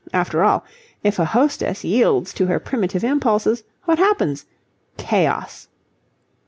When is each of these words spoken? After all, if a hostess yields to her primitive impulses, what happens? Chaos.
After 0.13 0.43
all, 0.43 0.65
if 1.03 1.19
a 1.19 1.25
hostess 1.25 1.83
yields 1.83 2.33
to 2.33 2.47
her 2.47 2.59
primitive 2.59 3.03
impulses, 3.03 3.63
what 3.85 3.99
happens? 3.99 4.47
Chaos. 4.97 5.67